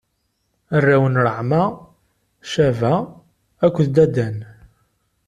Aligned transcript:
Arraw 0.75 1.03
n 1.09 1.15
Raɛma: 1.25 1.63
Caba 2.51 2.93
akked 3.65 3.87
Dadan. 3.95 4.37